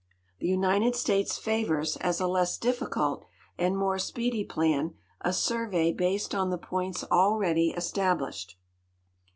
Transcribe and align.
The 0.39 0.47
United 0.47 0.95
States 0.95 1.37
fiivors, 1.39 1.95
as 2.01 2.19
a 2.19 2.25
less 2.25 2.57
difficult 2.57 3.23
and 3.59 3.77
more 3.77 3.99
speedy 3.99 4.43
plan, 4.43 4.95
a 5.23 5.31
survey 5.31 5.91
based 5.93 6.33
on 6.33 6.49
the 6.49 6.57
points 6.57 7.03
already 7.11 7.69
established. 7.77 8.57